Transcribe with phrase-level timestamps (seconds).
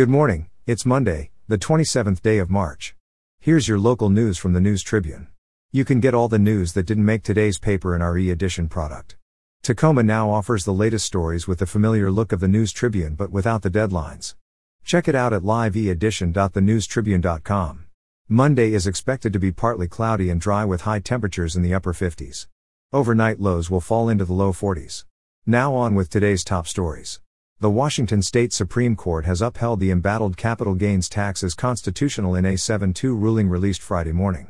[0.00, 2.96] Good morning, it's Monday, the 27th day of March.
[3.38, 5.28] Here's your local news from the News Tribune.
[5.72, 8.66] You can get all the news that didn't make today's paper in our e edition
[8.66, 9.18] product.
[9.62, 13.30] Tacoma now offers the latest stories with the familiar look of the News Tribune but
[13.30, 14.36] without the deadlines.
[14.84, 17.84] Check it out at liveedition.thenewstribune.com.
[18.26, 21.92] Monday is expected to be partly cloudy and dry with high temperatures in the upper
[21.92, 22.46] 50s.
[22.90, 25.04] Overnight lows will fall into the low 40s.
[25.44, 27.20] Now on with today's top stories.
[27.62, 32.46] The Washington State Supreme Court has upheld the embattled capital gains tax as constitutional in
[32.46, 34.48] a 7 2 ruling released Friday morning.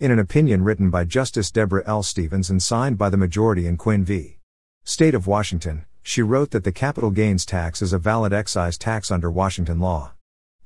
[0.00, 2.02] In an opinion written by Justice Debra L.
[2.02, 4.38] Stephens and signed by the majority in Quinn v.
[4.82, 9.12] State of Washington, she wrote that the capital gains tax is a valid excise tax
[9.12, 10.14] under Washington law.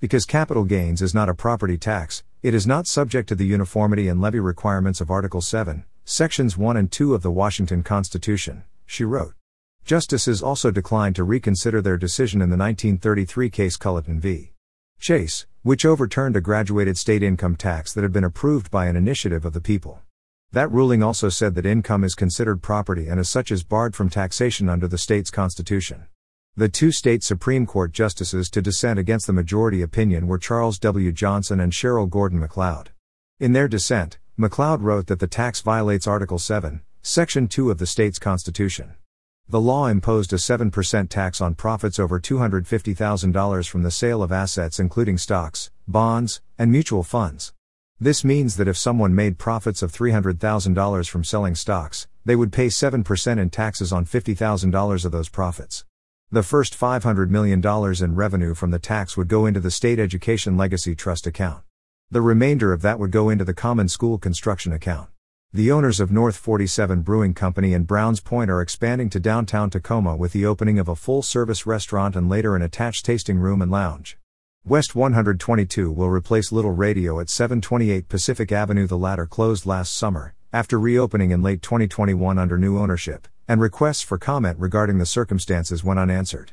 [0.01, 4.09] Because capital gains is not a property tax, it is not subject to the uniformity
[4.09, 9.05] and levy requirements of Article 7, Sections 1 and 2 of the Washington Constitution, she
[9.05, 9.35] wrote.
[9.85, 14.53] Justices also declined to reconsider their decision in the 1933 case Culliton v.
[15.01, 19.45] Chase, which overturned a graduated state income tax that had been approved by an initiative
[19.45, 20.01] of the people.
[20.53, 24.09] That ruling also said that income is considered property and as such is barred from
[24.09, 26.07] taxation under the state's constitution.
[26.55, 31.11] The two state Supreme Court justices to dissent against the majority opinion were Charles W.
[31.11, 32.89] Johnson and Sheryl Gordon McCloud.
[33.41, 37.87] In their dissent, McCloud wrote that the tax violates Article 7, Section 2 of the
[37.87, 38.95] state's constitution.
[39.49, 44.81] The law imposed a 7% tax on profits over $250,000 from the sale of assets
[44.81, 47.53] including stocks, bonds, and mutual funds.
[48.01, 52.67] This means that if someone made profits of $300,000 from selling stocks, they would pay
[52.67, 55.85] 7% in taxes on $50,000 of those profits.
[56.31, 60.57] The first $500 million in revenue from the tax would go into the State Education
[60.57, 61.63] Legacy Trust account.
[62.11, 65.12] The remainder of that would go into the Common School Construction account.
[65.55, 70.17] The owners of North 47 Brewing Company and Browns Point are expanding to downtown Tacoma
[70.17, 73.71] with the opening of a full service restaurant and later an attached tasting room and
[73.71, 74.17] lounge.
[74.65, 78.87] West 122 will replace Little Radio at 728 Pacific Avenue.
[78.87, 84.01] The latter closed last summer, after reopening in late 2021 under new ownership, and requests
[84.01, 86.53] for comment regarding the circumstances went unanswered.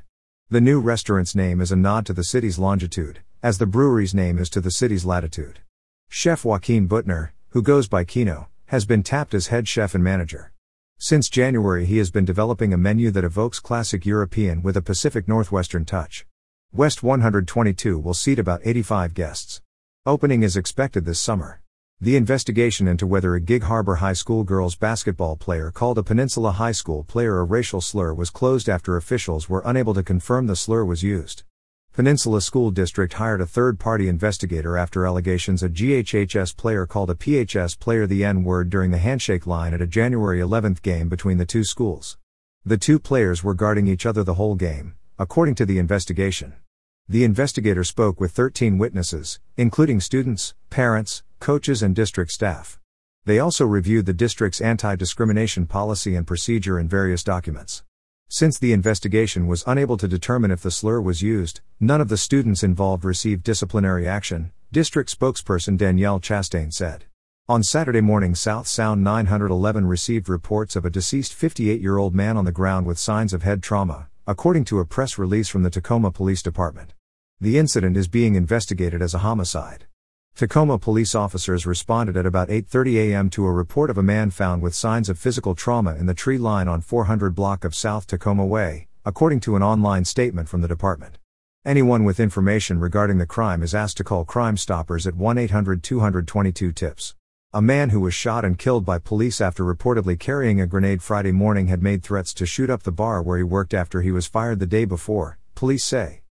[0.50, 4.38] The new restaurant's name is a nod to the city's longitude, as the brewery's name
[4.38, 5.62] is to the city's latitude.
[6.10, 10.54] Chef Joaquin Butner, who goes by Kino, has been tapped as head chef and manager.
[11.00, 15.28] Since January, he has been developing a menu that evokes classic European with a Pacific
[15.28, 16.28] Northwestern touch.
[16.72, 19.62] West 122 will seat about 85 guests.
[20.06, 21.62] Opening is expected this summer.
[22.00, 26.52] The investigation into whether a Gig Harbor High School girls basketball player called a Peninsula
[26.52, 30.56] High School player a racial slur was closed after officials were unable to confirm the
[30.56, 31.42] slur was used.
[32.00, 37.14] Peninsula School District hired a third party investigator after allegations a GHHS player called a
[37.14, 41.40] PHS player the N word during the handshake line at a January 11th game between
[41.40, 42.18] the two schools.
[42.64, 46.54] The two players were guarding each other the whole game, according to the investigation.
[47.10, 52.80] The investigator spoke with 13 witnesses, including students, parents, coaches, and district staff.
[53.26, 57.84] They also reviewed the district's anti discrimination policy and procedure in various documents.
[58.32, 62.18] Since the investigation was unable to determine if the slur was used, none of the
[62.18, 67.06] students involved received disciplinary action, district spokesperson Danielle Chastain said.
[67.48, 72.38] On Saturday morning, South Sound 911 received reports of a deceased 58 year old man
[72.38, 75.72] on the ground with signs of head trauma, according to a press release from the
[75.72, 76.94] Tacoma Police Department.
[77.42, 79.88] The incident is being investigated as a homicide.
[80.36, 83.30] Tacoma police officers responded at about 8:30 a.m.
[83.32, 86.38] to a report of a man found with signs of physical trauma in the tree
[86.38, 90.68] line on 400 block of South Tacoma Way, according to an online statement from the
[90.68, 91.18] department.
[91.66, 97.16] Anyone with information regarding the crime is asked to call Crime Stoppers at 1-800-222-TIPS.
[97.52, 101.34] A man who was shot and killed by police after reportedly carrying a grenade Friday
[101.34, 104.26] morning had made threats to shoot up the bar where he worked after he was
[104.26, 106.22] fired the day before, police say.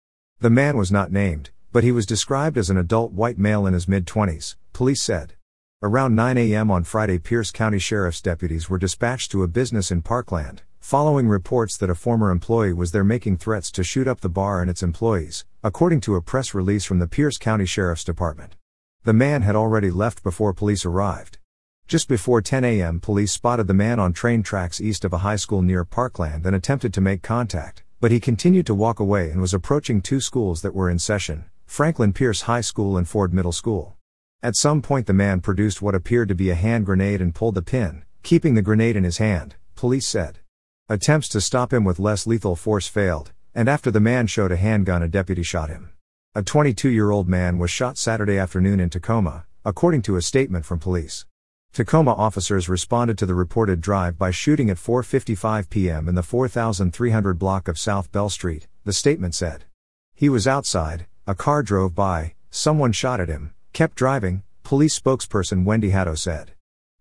[0.40, 3.72] The man was not named, but he was described as an adult white male in
[3.72, 5.34] his mid 20s, police said.
[5.80, 6.72] Around 9 a.m.
[6.72, 11.76] on Friday, Pierce County Sheriff's deputies were dispatched to a business in Parkland, following reports
[11.76, 14.82] that a former employee was there making threats to shoot up the bar and its
[14.82, 18.56] employees, according to a press release from the Pierce County Sheriff's Department.
[19.04, 21.38] The man had already left before police arrived.
[21.86, 25.36] Just before 10 a.m., police spotted the man on train tracks east of a high
[25.36, 29.40] school near Parkland and attempted to make contact, but he continued to walk away and
[29.40, 33.52] was approaching two schools that were in session, Franklin Pierce High School and Ford Middle
[33.52, 33.94] School.
[34.42, 37.54] At some point, the man produced what appeared to be a hand grenade and pulled
[37.54, 40.38] the pin, keeping the grenade in his hand, police said.
[40.88, 44.56] Attempts to stop him with less lethal force failed, and after the man showed a
[44.56, 45.92] handgun, a deputy shot him.
[46.34, 50.64] A 22 year old man was shot Saturday afternoon in Tacoma, according to a statement
[50.64, 51.26] from police.
[51.74, 56.08] Tacoma officers responded to the reported drive by shooting at 4:55 p.m.
[56.08, 59.66] in the 4300 block of South Bell Street, the statement said.
[60.14, 65.62] He was outside, A car drove by, someone shot at him, kept driving, police spokesperson
[65.62, 66.52] Wendy Haddow said.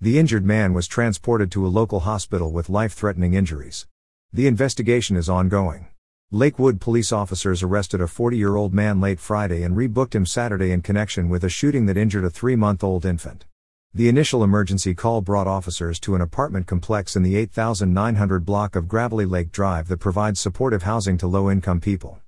[0.02, 3.88] The injured man was transported to a local hospital with life threatening injuries.
[4.34, 5.88] The investigation is ongoing.
[6.30, 10.72] Lakewood police officers arrested a 40 year old man late Friday and rebooked him Saturday
[10.72, 13.46] in connection with a shooting that injured a three month old infant.
[13.94, 18.90] The initial emergency call brought officers to an apartment complex in the 8900 block of
[18.90, 22.20] Gravelly Lake Drive that provides supportive housing to low income people.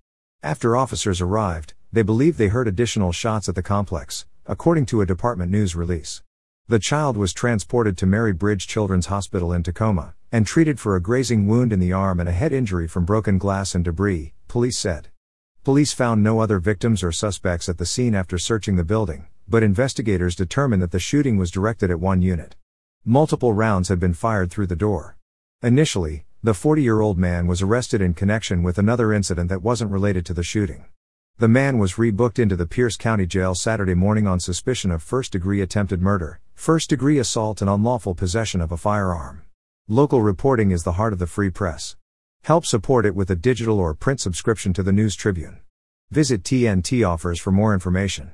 [0.41, 5.05] After officers arrived, they believe they heard additional shots at the complex, according to a
[5.05, 6.21] department news release.
[6.67, 11.01] The child was transported to Mary Bridge Children's Hospital in Tacoma and treated for a
[11.01, 14.77] grazing wound in the arm and a head injury from broken glass and debris, police
[14.77, 15.07] said.
[15.63, 19.63] Police found no other victims or suspects at the scene after searching the building, but
[19.63, 22.55] investigators determined that the shooting was directed at one unit.
[23.03, 25.17] Multiple rounds had been fired through the door.
[25.63, 29.89] Initially, the 40 year old man was arrested in connection with another incident that wasn't
[29.89, 30.85] related to the shooting.
[31.39, 35.31] The man was rebooked into the Pierce County Jail Saturday morning on suspicion of first
[35.31, 39.43] degree attempted murder, first degree assault, and unlawful possession of a firearm.
[39.87, 41.95] Local reporting is the heart of the free press.
[42.43, 45.61] Help support it with a digital or print subscription to the News Tribune.
[46.11, 48.31] Visit TNT offers for more information.